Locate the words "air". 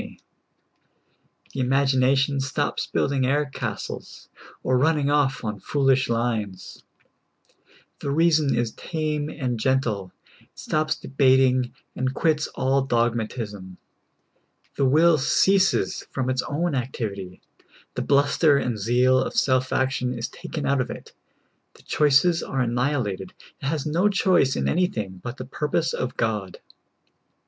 3.23-3.45